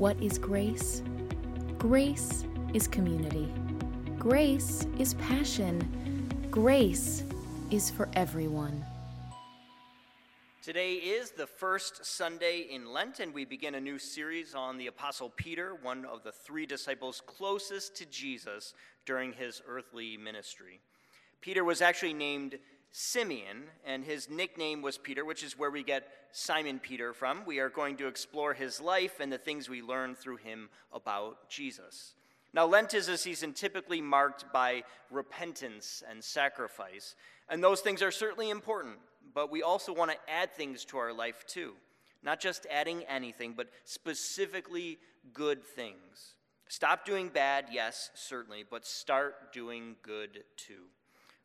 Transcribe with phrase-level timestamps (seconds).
[0.00, 1.02] What is grace?
[1.76, 3.52] Grace is community.
[4.18, 6.48] Grace is passion.
[6.50, 7.22] Grace
[7.70, 8.82] is for everyone.
[10.62, 14.86] Today is the first Sunday in Lent, and we begin a new series on the
[14.86, 18.72] Apostle Peter, one of the three disciples closest to Jesus
[19.04, 20.80] during his earthly ministry.
[21.42, 22.58] Peter was actually named
[22.92, 27.44] Simeon, and his nickname was Peter, which is where we get Simon Peter from.
[27.46, 31.48] We are going to explore his life and the things we learn through him about
[31.48, 32.14] Jesus.
[32.52, 37.14] Now, Lent is a season typically marked by repentance and sacrifice,
[37.48, 38.98] and those things are certainly important
[39.34, 41.74] but we also want to add things to our life too.
[42.22, 44.98] Not just adding anything, but specifically
[45.32, 46.34] good things.
[46.68, 50.84] Stop doing bad, yes, certainly, but start doing good too.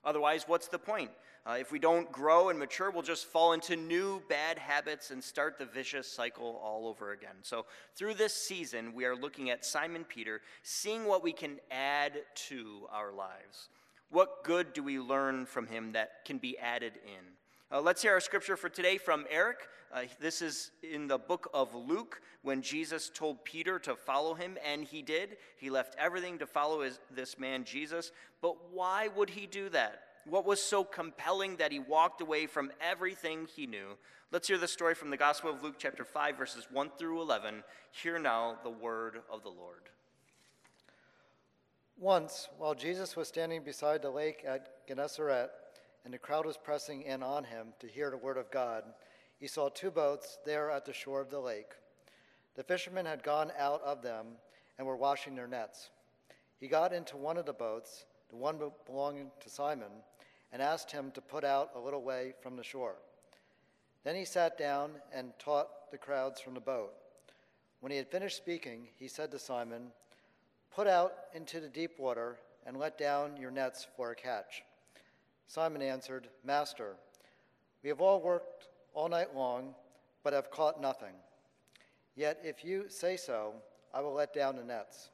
[0.04, 1.12] Otherwise, what's the point?
[1.48, 5.24] Uh, if we don't grow and mature, we'll just fall into new bad habits and
[5.24, 7.36] start the vicious cycle all over again.
[7.44, 12.14] So, through this season, we are looking at Simon Peter, seeing what we can add
[12.48, 13.70] to our lives.
[14.10, 17.26] What good do we learn from him that can be added in?
[17.72, 19.68] Uh, let's hear our scripture for today from Eric.
[19.94, 24.58] Uh, this is in the book of Luke when Jesus told Peter to follow him,
[24.66, 25.38] and he did.
[25.58, 28.12] He left everything to follow his, this man, Jesus.
[28.42, 30.05] But why would he do that?
[30.28, 33.90] What was so compelling that he walked away from everything he knew?
[34.32, 37.64] Let's hear the story from the Gospel of Luke, chapter 5, verses 1 through 11.
[37.92, 39.90] Hear now the word of the Lord.
[42.00, 45.52] Once, while Jesus was standing beside the lake at Gennesaret,
[46.04, 48.84] and the crowd was pressing in on him to hear the word of God,
[49.40, 51.74] he saw two boats there at the shore of the lake.
[52.56, 54.26] The fishermen had gone out of them
[54.80, 55.92] and were washing their nets.
[56.60, 59.92] He got into one of the boats, the one belonging to Simon,
[60.56, 62.96] and asked him to put out a little way from the shore.
[64.06, 66.94] Then he sat down and taught the crowds from the boat.
[67.82, 69.92] When he had finished speaking, he said to Simon,
[70.74, 74.64] Put out into the deep water and let down your nets for a catch.
[75.46, 76.96] Simon answered, Master,
[77.84, 79.76] we have all worked all night long,
[80.24, 81.16] but have caught nothing.
[82.16, 83.56] Yet if you say so,
[83.94, 85.10] I will let down the nets.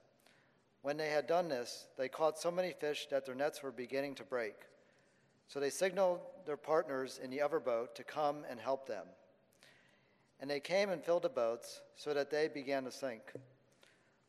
[0.83, 4.13] When they had done this, they caught so many fish that their nets were beginning
[4.15, 4.53] to break.
[5.51, 9.03] So they signaled their partners in the other boat to come and help them.
[10.39, 13.33] And they came and filled the boats so that they began to sink.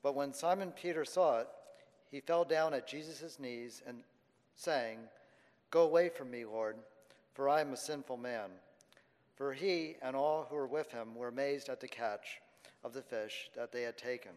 [0.02, 1.48] But when Simon Peter saw it,
[2.10, 3.98] he fell down at Jesus' knees and
[4.56, 4.98] saying,
[5.70, 6.74] Go away from me, Lord,
[7.34, 8.50] for I am a sinful man.
[9.36, 12.40] For he and all who were with him were amazed at the catch
[12.82, 14.32] of the fish that they had taken.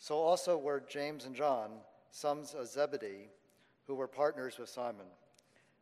[0.00, 1.70] So also were James and John,
[2.10, 3.28] sons of Zebedee,
[3.86, 5.06] who were partners with Simon.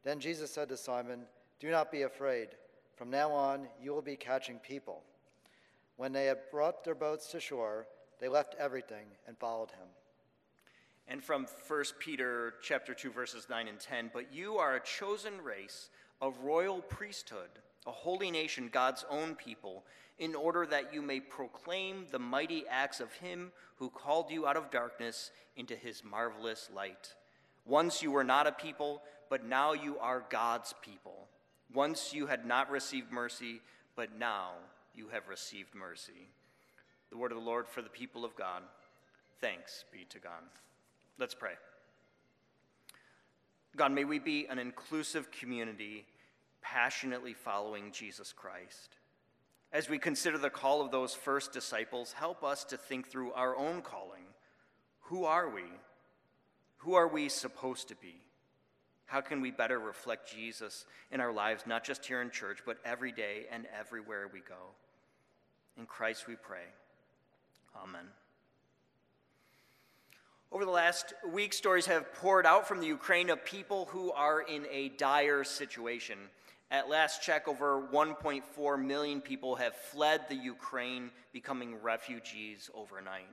[0.06, 1.26] Then Jesus said to Simon,
[1.60, 2.48] Do not be afraid.
[2.94, 5.02] From now on, you will be catching people.
[5.98, 7.86] When they had brought their boats to shore,
[8.18, 9.88] they left everything and followed him
[11.08, 15.40] and from 1 Peter chapter 2 verses 9 and 10, but you are a chosen
[15.42, 15.90] race,
[16.20, 17.48] a royal priesthood,
[17.86, 19.84] a holy nation, God's own people,
[20.18, 24.56] in order that you may proclaim the mighty acts of him who called you out
[24.56, 27.14] of darkness into his marvelous light.
[27.66, 31.26] Once you were not a people, but now you are God's people.
[31.74, 33.60] Once you had not received mercy,
[33.96, 34.52] but now
[34.94, 36.28] you have received mercy.
[37.10, 38.62] The word of the Lord for the people of God.
[39.40, 40.42] Thanks be to God.
[41.18, 41.52] Let's pray.
[43.76, 46.06] God, may we be an inclusive community
[46.62, 48.96] passionately following Jesus Christ.
[49.72, 53.56] As we consider the call of those first disciples, help us to think through our
[53.56, 54.24] own calling.
[55.02, 55.64] Who are we?
[56.78, 58.20] Who are we supposed to be?
[59.06, 62.78] How can we better reflect Jesus in our lives, not just here in church, but
[62.84, 64.74] every day and everywhere we go?
[65.78, 66.64] In Christ we pray.
[67.82, 68.06] Amen.
[70.50, 74.40] Over the last week, stories have poured out from the Ukraine of people who are
[74.40, 76.18] in a dire situation.
[76.70, 83.28] At last check, over 1.4 million people have fled the Ukraine, becoming refugees overnight.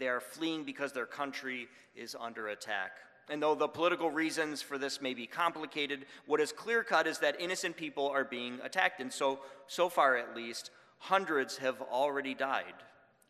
[0.00, 2.92] They are fleeing because their country is under attack.
[3.28, 7.18] And though the political reasons for this may be complicated, what is clear cut is
[7.18, 9.00] that innocent people are being attacked.
[9.00, 12.74] And so, so far at least, hundreds have already died.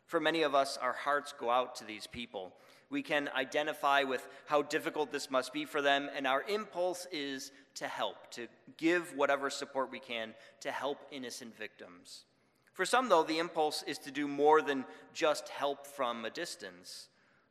[0.05, 2.53] For many of us, our hearts go out to these people.
[2.89, 7.51] We can identify with how difficult this must be for them, and our impulse is
[7.75, 8.47] to help, to
[8.77, 12.25] give whatever support we can to help innocent victims.
[12.73, 17.07] For some, though, the impulse is to do more than just help from a distance.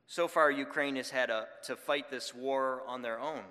[0.07, 3.45] So far, Ukraine has had a, to fight this war on their own.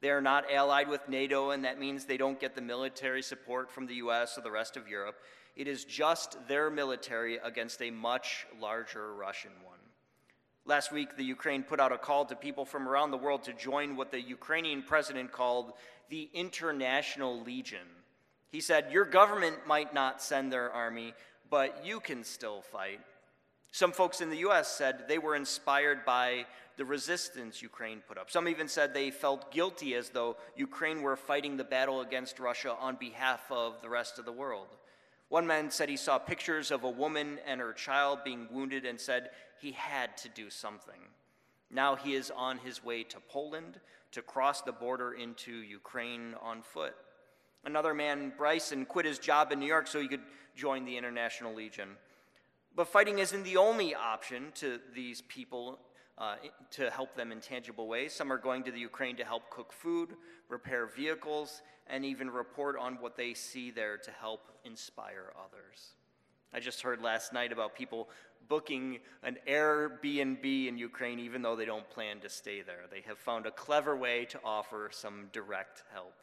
[0.00, 3.70] They are not allied with NATO, and that means they don't get the military support
[3.70, 5.16] from the US or the rest of Europe.
[5.54, 9.78] It is just their military against a much larger Russian one.
[10.66, 13.52] Last week, the Ukraine put out a call to people from around the world to
[13.52, 15.72] join what the Ukrainian president called
[16.10, 17.86] the International Legion.
[18.50, 21.14] He said, Your government might not send their army,
[21.50, 23.00] but you can still fight.
[23.72, 24.68] Some folks in the U.S.
[24.68, 26.46] said they were inspired by
[26.76, 28.30] the resistance Ukraine put up.
[28.30, 32.74] Some even said they felt guilty as though Ukraine were fighting the battle against Russia
[32.80, 34.68] on behalf of the rest of the world.
[35.28, 39.00] One man said he saw pictures of a woman and her child being wounded and
[39.00, 41.00] said he had to do something.
[41.70, 43.80] Now he is on his way to Poland
[44.12, 46.94] to cross the border into Ukraine on foot.
[47.66, 50.20] Another man, Bryson, quit his job in New York so he could
[50.54, 51.88] join the International Legion.
[52.76, 55.80] But fighting isn't the only option to these people
[56.16, 56.36] uh,
[56.70, 58.12] to help them in tangible ways.
[58.12, 60.10] Some are going to the Ukraine to help cook food,
[60.48, 65.96] repair vehicles, and even report on what they see there to help inspire others.
[66.54, 68.08] I just heard last night about people
[68.48, 72.84] booking an Airbnb in Ukraine even though they don't plan to stay there.
[72.88, 76.14] They have found a clever way to offer some direct help.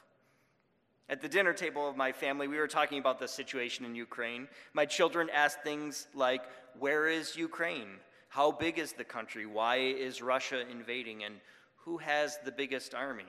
[1.09, 4.47] At the dinner table of my family, we were talking about the situation in Ukraine.
[4.73, 6.43] My children asked things like,
[6.79, 7.99] Where is Ukraine?
[8.29, 9.45] How big is the country?
[9.45, 11.23] Why is Russia invading?
[11.23, 11.35] And
[11.75, 13.25] who has the biggest army?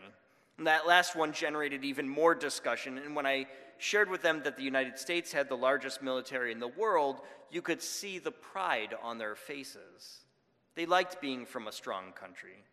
[0.56, 2.98] And that last one generated even more discussion.
[2.98, 3.46] And when I
[3.78, 7.20] shared with them that the United States had the largest military in the world,
[7.50, 10.20] you could see the pride on their faces.
[10.76, 12.64] They liked being from a strong country.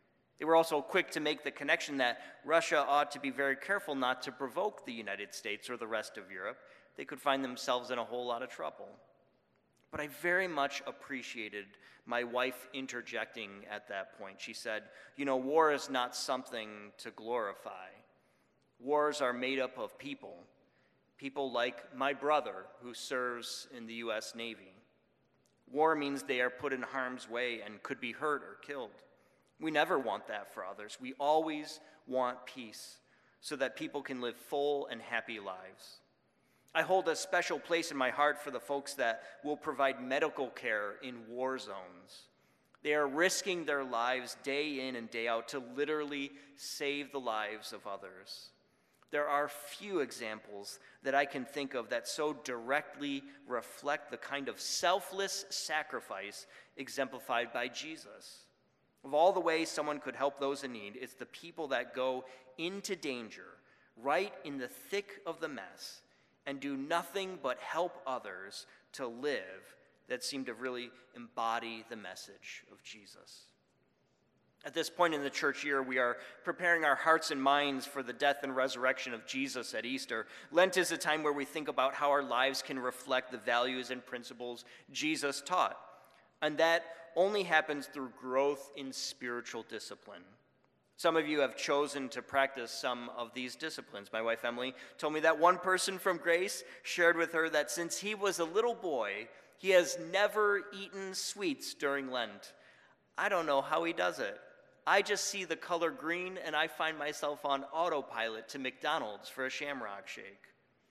[0.42, 3.94] They were also quick to make the connection that Russia ought to be very careful
[3.94, 6.58] not to provoke the United States or the rest of Europe.
[6.98, 8.88] They could find themselves in a whole lot of trouble.
[9.92, 11.66] But I very much appreciated
[12.08, 14.42] my wife interjecting at that point.
[14.42, 14.86] She said,
[15.16, 17.90] You know, war is not something to glorify.
[18.80, 20.38] Wars are made up of people,
[21.20, 24.34] people like my brother who serves in the U.S.
[24.36, 24.74] Navy.
[25.72, 29.04] War means they are put in harm's way and could be hurt or killed.
[29.62, 30.98] We never want that for others.
[31.00, 32.98] We always want peace
[33.42, 36.00] so that people can live full and happy lives.
[36.74, 40.48] I hold a special place in my heart for the folks that will provide medical
[40.48, 42.28] care in war zones.
[42.84, 47.74] They are risking their lives day in and day out to literally save the lives
[47.74, 48.50] of others.
[49.12, 54.48] There are few examples that I can think of that so directly reflect the kind
[54.48, 56.48] of selfless sacrifice
[56.78, 58.46] exemplified by Jesus.
[59.03, 62.25] Of all the ways someone could help those in need, it's the people that go
[62.57, 63.45] into danger,
[63.98, 66.01] right in the thick of the mess,
[66.45, 69.75] and do nothing but help others to live
[70.07, 73.45] that seem to really embody the message of Jesus.
[74.63, 78.04] At this point in the church year, we are preparing our hearts and minds for
[78.04, 80.27] the death and resurrection of Jesus at Easter.
[80.51, 83.89] Lent is a time where we think about how our lives can reflect the values
[83.89, 85.77] and principles Jesus taught.
[86.44, 86.83] And that
[87.16, 90.24] only happens through growth in spiritual discipline.
[90.98, 94.10] Some of you have chosen to practice some of these disciplines.
[94.13, 97.98] My wife Emily told me that one person from Grace shared with her that since
[97.98, 99.28] he was a little boy,
[99.58, 102.54] he has never eaten sweets during Lent.
[103.18, 104.40] I don't know how he does it.
[104.86, 109.46] I just see the color green and I find myself on autopilot to McDonald's for
[109.46, 110.44] a shamrock shake.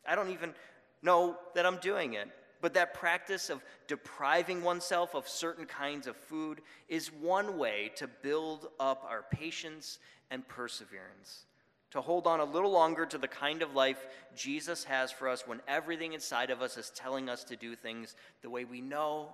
[0.06, 0.54] I don't even
[1.02, 2.28] know that I'm doing it.
[2.60, 8.06] But that practice of depriving oneself of certain kinds of food is one way to
[8.06, 9.98] build up our patience
[10.30, 11.46] and perseverance,
[11.92, 14.06] to hold on a little longer to the kind of life
[14.36, 18.14] Jesus has for us when everything inside of us is telling us to do things
[18.42, 19.30] the way we know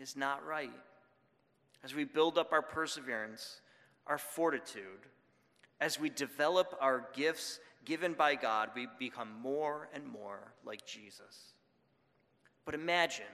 [0.00, 0.70] is not right.
[1.82, 3.60] As we build up our perseverance,
[4.06, 5.06] our fortitude,
[5.80, 11.54] as we develop our gifts given by God, we become more and more like Jesus.
[12.68, 13.24] But imagine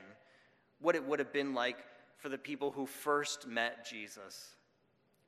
[0.81, 1.79] what it would have been like
[2.19, 4.55] for the people who first met Jesus.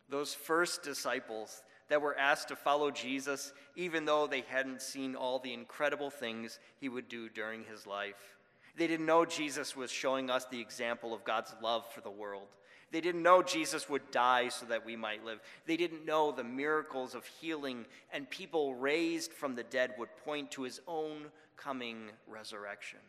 [0.09, 5.41] Those first disciples that were asked to follow Jesus, even though they hadn't seen all
[5.41, 8.37] the incredible things he would do during his life.
[8.77, 12.47] They didn't know Jesus was showing us the example of God's love for the world.
[12.93, 15.41] They didn't know Jesus would die so that we might live.
[15.67, 20.53] They didn't know the miracles of healing and people raised from the dead would point
[20.53, 21.25] to his own
[21.57, 23.01] coming resurrection.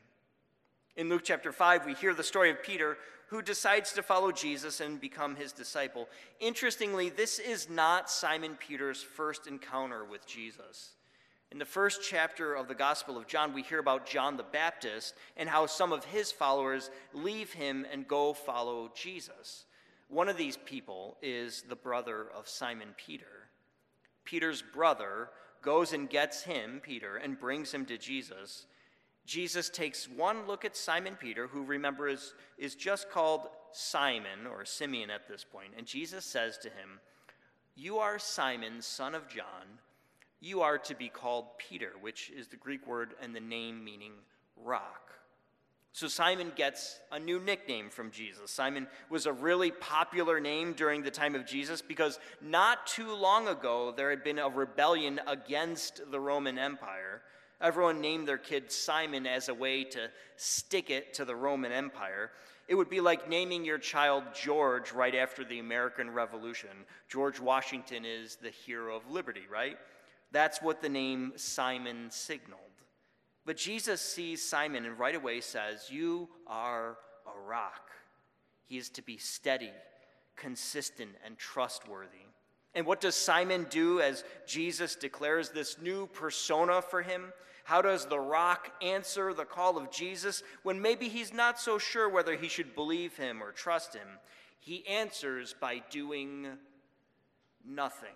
[0.98, 4.80] In Luke chapter 5, we hear the story of Peter who decides to follow Jesus
[4.80, 6.10] and become his disciple.
[6.40, 10.94] Interestingly, this is not Simon Peter's first encounter with Jesus.
[11.52, 15.14] In the first chapter of the Gospel of John, we hear about John the Baptist
[15.38, 19.66] and how some of his followers leave him and go follow Jesus.
[20.10, 23.50] One of these people is the brother of Simon Peter.
[24.26, 25.30] Peter's brother
[25.62, 28.66] goes and gets him, Peter, and brings him to Jesus.
[29.28, 33.42] Jesus takes one look at Simon Peter, who remember is, is just called
[33.74, 37.02] Simon or Simeon at this point, and Jesus says to him,
[37.76, 39.80] You are Simon, son of John.
[40.40, 44.14] You are to be called Peter, which is the Greek word and the name meaning
[44.56, 45.12] rock.
[45.92, 48.52] So Simon gets a new nickname from Jesus.
[48.52, 53.48] Simon was a really popular name during the time of Jesus because not too long
[53.48, 57.24] ago there had been a rebellion against the Roman Empire.
[57.60, 62.32] Everyone named their kid Simon as a way to stick it to the Roman Empire.
[62.68, 66.70] It would be like naming your child George right after the American Revolution.
[67.08, 69.78] George Washington is the hero of liberty, right?
[70.32, 72.62] That's what the name Simon signaled.
[73.46, 77.90] But Jesus sees Simon and right away says, You are a rock.
[78.66, 79.72] He is to be steady,
[80.36, 82.27] consistent, and trustworthy.
[82.78, 87.34] And what does Simon do as Jesus declares this new persona for him?
[87.64, 92.08] How does the rock answer the call of Jesus when maybe he's not so sure
[92.08, 94.08] whether he should believe him or trust him?
[94.60, 96.50] He answers by doing
[97.68, 98.14] nothing.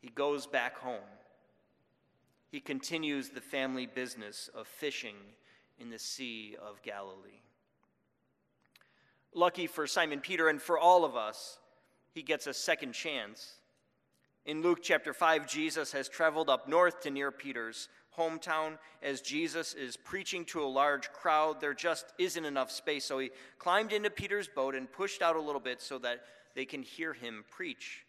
[0.00, 0.98] He goes back home.
[2.50, 5.14] He continues the family business of fishing
[5.78, 7.42] in the Sea of Galilee.
[9.32, 11.60] Lucky for Simon Peter and for all of us,
[12.12, 13.54] he gets a second chance.
[14.46, 18.78] In Luke chapter 5, Jesus has traveled up north to near Peter's hometown.
[19.02, 23.04] As Jesus is preaching to a large crowd, there just isn't enough space.
[23.04, 26.20] So he climbed into Peter's boat and pushed out a little bit so that
[26.54, 28.04] they can hear him preach.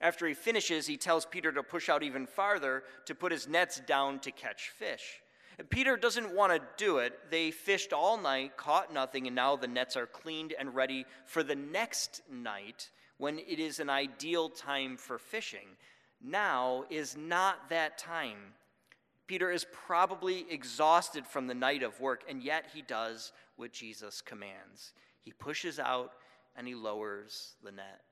[0.00, 3.80] After he finishes, he tells Peter to push out even farther to put his nets
[3.86, 5.20] down to catch fish.
[5.70, 7.30] Peter doesn't want to do it.
[7.30, 11.42] They fished all night, caught nothing, and now the nets are cleaned and ready for
[11.42, 15.76] the next night when it is an ideal time for fishing.
[16.22, 18.54] Now is not that time.
[19.26, 24.20] Peter is probably exhausted from the night of work, and yet he does what Jesus
[24.20, 24.92] commands.
[25.20, 26.12] He pushes out
[26.56, 28.02] and he lowers the net.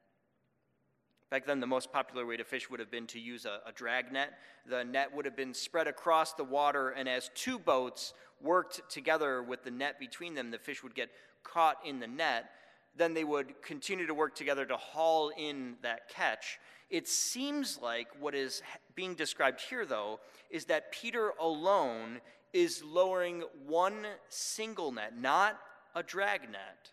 [1.30, 3.72] Back then, the most popular way to fish would have been to use a, a,
[3.72, 4.34] drag net.
[4.66, 9.42] The net would have been spread across the water, and as two boats worked together
[9.42, 11.08] with the net between them, the fish would get
[11.42, 12.50] caught in the net
[12.96, 16.58] then they would continue to work together to haul in that catch.
[16.90, 18.62] It seems like what is
[18.94, 20.20] being described here, though,
[20.50, 22.20] is that Peter alone
[22.52, 25.58] is lowering one single net, not
[25.94, 26.90] a drag net.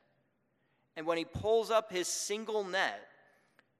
[0.96, 3.08] And when he pulls up his single net,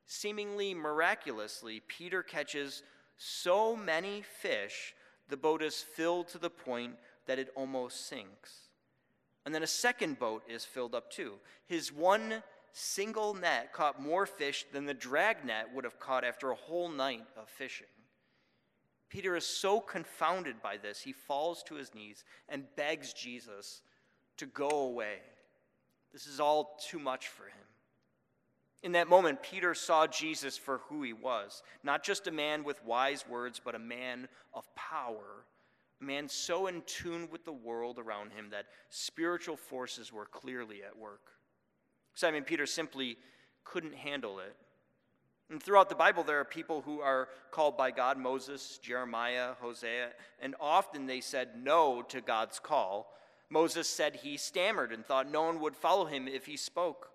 [0.06, 2.84] seemingly miraculously, Peter catches
[3.18, 4.94] so many fish,
[5.30, 6.96] the boat is filled to the point
[7.28, 8.69] that it almost sinks.
[9.46, 11.34] And then a second boat is filled up too.
[11.66, 16.52] His one single net caught more fish than the drag net would have caught after
[16.52, 17.88] a whole night of fishing.
[19.10, 23.82] Peter is so confounded by this, he falls to his knees and begs Jesus
[24.38, 25.18] to go away.
[26.14, 27.66] This is all too much for him.
[28.82, 32.84] In that moment, Peter saw Jesus for who he was not just a man with
[32.86, 35.46] wise words, but a man of power
[36.00, 40.98] man so in tune with the world around him that spiritual forces were clearly at
[40.98, 41.32] work.
[42.14, 43.18] Simon Peter simply
[43.64, 44.56] couldn't handle it.
[45.50, 50.10] And throughout the Bible, there are people who are called by God Moses, Jeremiah, Hosea,
[50.40, 53.14] and often they said no to God's call.
[53.50, 57.10] Moses said he stammered and thought no one would follow him if he spoke.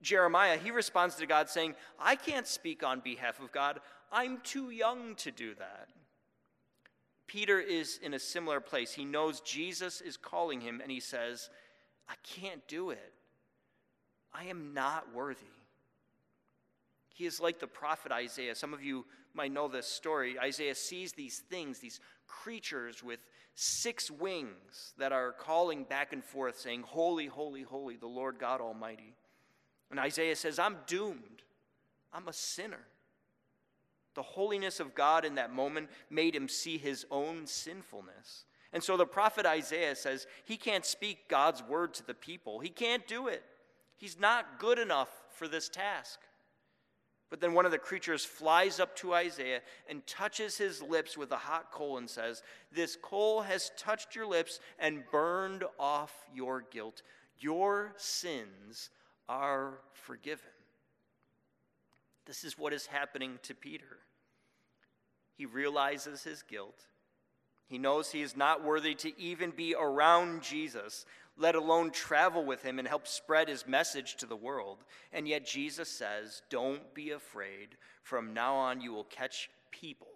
[0.00, 3.80] Jeremiah, he responds to God saying, I can't speak on behalf of God.
[4.10, 5.88] I'm too young to do that.
[7.32, 8.92] Peter is in a similar place.
[8.92, 11.48] He knows Jesus is calling him, and he says,
[12.06, 13.14] I can't do it.
[14.34, 15.46] I am not worthy.
[17.08, 18.54] He is like the prophet Isaiah.
[18.54, 20.38] Some of you might know this story.
[20.38, 23.20] Isaiah sees these things, these creatures with
[23.54, 28.60] six wings that are calling back and forth, saying, Holy, holy, holy, the Lord God
[28.60, 29.14] Almighty.
[29.90, 31.40] And Isaiah says, I'm doomed.
[32.12, 32.84] I'm a sinner.
[34.14, 38.44] The holiness of God in that moment made him see his own sinfulness.
[38.72, 42.60] And so the prophet Isaiah says he can't speak God's word to the people.
[42.60, 43.42] He can't do it.
[43.96, 46.18] He's not good enough for this task.
[47.30, 51.32] But then one of the creatures flies up to Isaiah and touches his lips with
[51.32, 56.62] a hot coal and says, This coal has touched your lips and burned off your
[56.70, 57.00] guilt.
[57.38, 58.90] Your sins
[59.30, 60.50] are forgiven.
[62.26, 63.98] This is what is happening to Peter.
[65.36, 66.86] He realizes his guilt.
[67.66, 72.62] He knows he is not worthy to even be around Jesus, let alone travel with
[72.62, 74.84] him and help spread his message to the world.
[75.12, 77.76] And yet Jesus says, Don't be afraid.
[78.02, 80.08] From now on, you will catch people,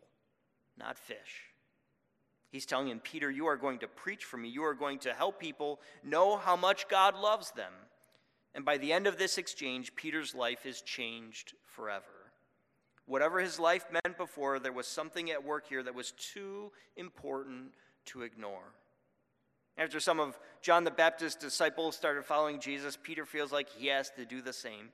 [0.79, 1.47] not fish.
[2.51, 4.49] He's telling him, Peter, you are going to preach for me.
[4.49, 7.73] You are going to help people know how much God loves them.
[8.57, 12.05] And by the end of this exchange, Peter's life is changed forever.
[13.05, 17.73] Whatever his life meant before, there was something at work here that was too important
[18.07, 18.73] to ignore.
[19.77, 24.09] After some of John the Baptist's disciples started following Jesus, Peter feels like he has
[24.13, 24.89] to do the same.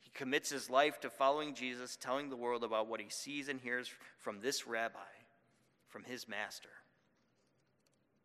[0.00, 3.60] He commits his life to following Jesus, telling the world about what he sees and
[3.60, 3.90] hears
[4.20, 4.98] from this rabbi,
[5.90, 6.70] from his master.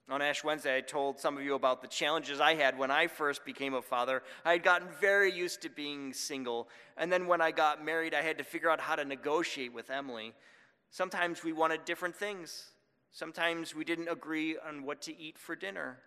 [0.09, 3.07] On Ash Wednesday, I told some of you about the challenges I had when I
[3.07, 4.23] first became a father.
[4.45, 6.69] I had gotten very used to being single.
[6.95, 9.89] And then when I got married, I had to figure out how to negotiate with
[9.89, 10.33] Emily.
[10.91, 12.71] Sometimes we wanted different things,
[13.11, 15.97] sometimes we didn't agree on what to eat for dinner.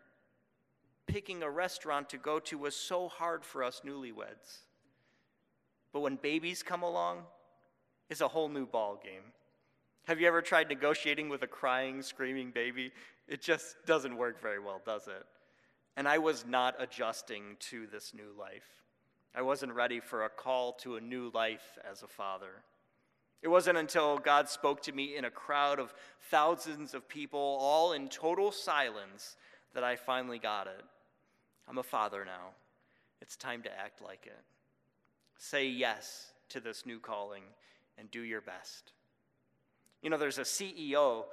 [1.07, 4.61] Picking a restaurant to go to was so hard for us newlyweds.
[5.92, 7.25] But when babies come along,
[8.09, 9.33] it's a whole new ball game.
[10.11, 12.90] Have you ever tried negotiating with a crying, screaming baby?
[13.29, 15.25] It just doesn't work very well, does it?
[15.97, 18.67] And I was not adjusting to this new life.
[19.37, 22.64] I wasn't ready for a call to a new life as a father.
[23.40, 25.95] It wasn't until God spoke to me in a crowd of
[26.29, 29.37] thousands of people, all in total silence,
[29.75, 30.85] that I finally got it.
[31.69, 32.49] I'm a father now.
[33.23, 34.43] It's time to act like it.
[35.38, 37.45] Say yes to this new calling
[37.97, 38.90] and do your best.
[40.02, 41.25] You know, there's a CEO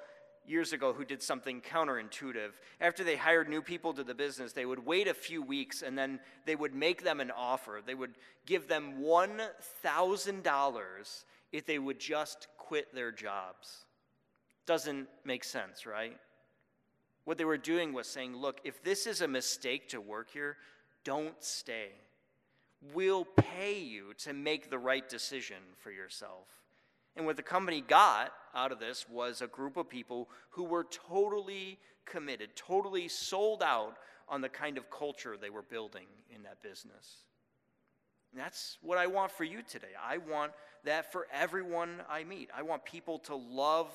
[0.45, 2.51] years ago who did something counterintuitive.
[2.79, 5.97] After they hired new people to the business, they would wait a few weeks and
[5.97, 7.81] then they would make them an offer.
[7.85, 13.85] They would give them $1,000 if they would just quit their jobs.
[14.65, 16.17] Doesn't make sense, right?
[17.25, 20.57] What they were doing was saying, look, if this is a mistake to work here,
[21.03, 21.89] don't stay.
[22.93, 26.47] We'll pay you to make the right decision for yourself.
[27.15, 30.85] And what the company got out of this was a group of people who were
[30.85, 33.97] totally committed, totally sold out
[34.27, 37.23] on the kind of culture they were building in that business.
[38.33, 39.93] And that's what I want for you today.
[40.03, 40.51] I want
[40.83, 42.49] that for everyone I meet.
[42.55, 43.89] I want people to love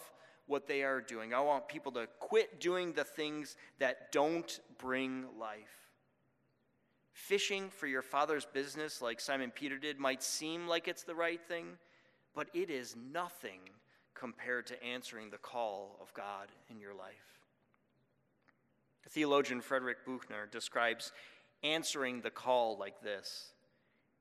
[0.47, 1.35] what they are doing.
[1.35, 5.91] I want people to quit doing the things that don't bring life.
[7.13, 11.41] Fishing for your father's business, like Simon Peter did, might seem like it's the right
[11.47, 11.77] thing
[12.35, 13.61] but it is nothing
[14.23, 17.41] compared to answering the call of God in your life.
[19.03, 21.11] The theologian Frederick Buechner describes
[21.65, 23.51] answering the call like this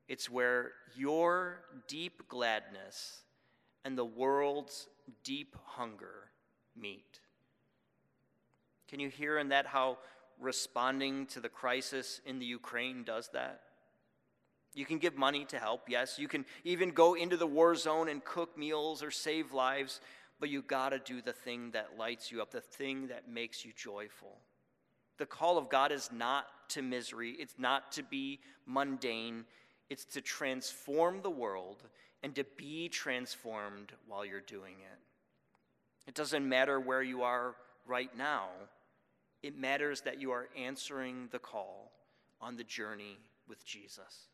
[0.08, 3.20] it's where your deep gladness
[3.84, 4.88] and the world's
[5.22, 6.30] deep hunger
[6.76, 7.20] meet.
[8.88, 9.98] Can you hear in that how
[10.40, 13.60] responding to the crisis in the Ukraine does that?
[14.74, 16.18] You can give money to help, yes.
[16.18, 20.00] You can even go into the war zone and cook meals or save lives,
[20.40, 23.64] but you got to do the thing that lights you up, the thing that makes
[23.64, 24.38] you joyful.
[25.18, 29.44] The call of God is not to misery, it's not to be mundane,
[29.90, 31.82] it's to transform the world
[32.22, 36.08] and to be transformed while you're doing it.
[36.08, 37.54] It doesn't matter where you are
[37.86, 38.48] right now,
[39.42, 41.92] it matters that you are answering the call
[42.40, 44.28] on the journey with Jesus.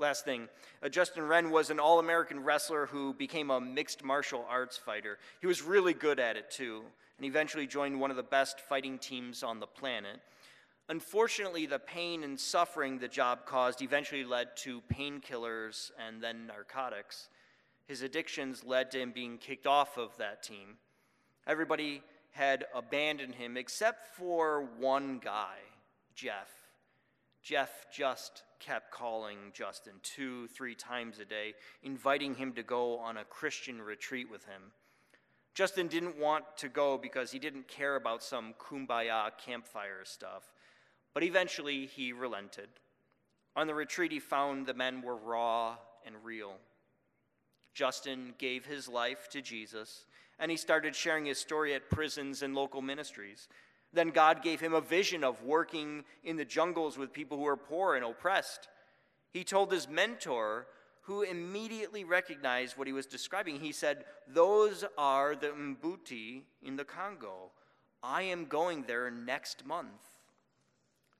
[0.00, 0.48] Last thing,
[0.82, 5.18] uh, Justin Wren was an All American wrestler who became a mixed martial arts fighter.
[5.42, 6.84] He was really good at it too,
[7.18, 10.22] and eventually joined one of the best fighting teams on the planet.
[10.88, 17.28] Unfortunately, the pain and suffering the job caused eventually led to painkillers and then narcotics.
[17.86, 20.78] His addictions led to him being kicked off of that team.
[21.46, 25.58] Everybody had abandoned him except for one guy,
[26.14, 26.48] Jeff.
[27.42, 33.16] Jeff just kept calling Justin two, three times a day, inviting him to go on
[33.16, 34.72] a Christian retreat with him.
[35.54, 40.52] Justin didn't want to go because he didn't care about some kumbaya campfire stuff,
[41.12, 42.68] but eventually he relented.
[43.56, 46.54] On the retreat, he found the men were raw and real.
[47.74, 50.06] Justin gave his life to Jesus,
[50.38, 53.48] and he started sharing his story at prisons and local ministries.
[53.92, 57.56] Then God gave him a vision of working in the jungles with people who are
[57.56, 58.68] poor and oppressed.
[59.32, 60.66] He told his mentor,
[61.02, 66.84] who immediately recognized what he was describing, he said, Those are the Mbuti in the
[66.84, 67.50] Congo.
[68.02, 70.08] I am going there next month.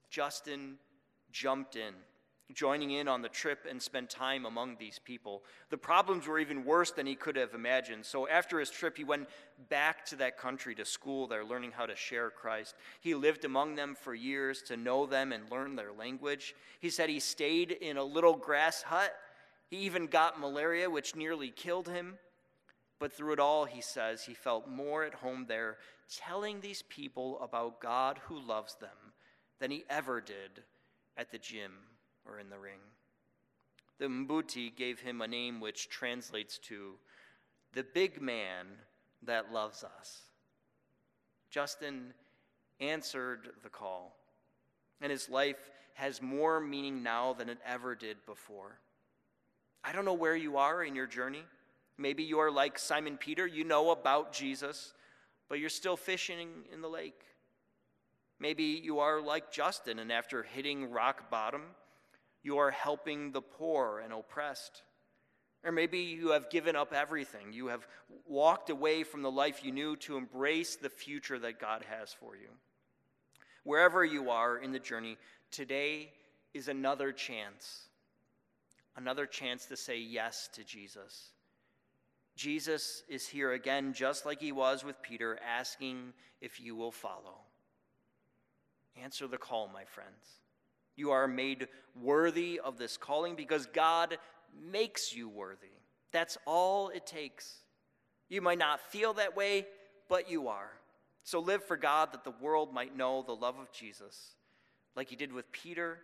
[0.09, 0.77] Justin
[1.33, 1.95] jumped in
[2.55, 5.43] joining in on the trip and spend time among these people.
[5.71, 8.05] The problems were even worse than he could have imagined.
[8.05, 9.29] So after his trip, he went
[9.69, 12.75] back to that country to school there, learning how to share Christ.
[13.01, 16.55] He lived among them for years to know them and learn their language.
[16.81, 19.15] He said he stayed in a little grass hut.
[19.69, 22.19] He even got malaria, which nearly killed him.
[22.99, 27.41] But through it all, he says, he felt more at home there telling these people
[27.41, 29.15] about God who loves them
[29.61, 30.65] than he ever did
[31.17, 31.73] at the gym
[32.31, 32.81] or in the ring.
[33.99, 36.95] The Mbuti gave him a name which translates to
[37.75, 38.67] the big man
[39.23, 40.23] that loves us.
[41.51, 42.15] Justin
[42.81, 44.17] answered the call,
[45.01, 48.79] and his life has more meaning now than it ever did before.
[49.85, 51.45] I don't know where you are in your journey.
[51.99, 54.95] Maybe you are like Simon Peter, you know about Jesus,
[55.49, 57.21] but you're still fishing in the lake.
[58.39, 61.63] Maybe you are like Justin, and after hitting rock bottom,
[62.43, 64.83] you are helping the poor and oppressed.
[65.63, 67.53] Or maybe you have given up everything.
[67.53, 67.87] You have
[68.27, 72.35] walked away from the life you knew to embrace the future that God has for
[72.35, 72.49] you.
[73.65, 75.19] Wherever you are in the journey,
[75.51, 76.13] today
[76.55, 77.83] is another chance.
[78.97, 81.33] Another chance to say yes to Jesus.
[82.37, 87.37] Jesus is here again, just like he was with Peter, asking if you will follow.
[88.97, 90.41] Answer the call, my friends.
[90.97, 91.69] You are made
[92.01, 94.19] worthy of this calling because God
[94.71, 95.69] makes you worthy.
[96.13, 97.59] That's all it takes.
[98.29, 99.67] You might not feel that way,
[100.09, 100.71] but you are.
[101.23, 104.35] So live for God that the world might know the love of Jesus.
[104.97, 105.99] Like he did with Peter,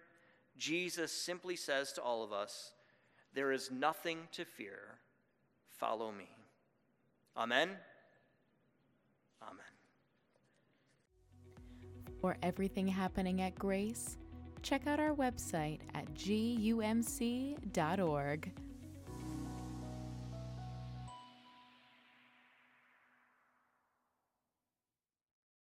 [0.57, 2.73] Jesus simply says to all of us,
[3.35, 4.99] There is nothing to fear.
[5.79, 6.29] Follow me.
[7.37, 7.71] Amen.
[9.43, 9.65] Amen.
[12.21, 14.17] For everything happening at Grace,
[14.67, 17.63] check out our website at gumc.org.